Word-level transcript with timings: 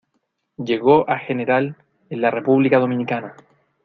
llegó 0.57 1.07
a 1.07 1.19
general 1.19 1.75
en 2.09 2.21
la 2.21 2.31
República 2.31 2.79
Dominicana. 2.79 3.35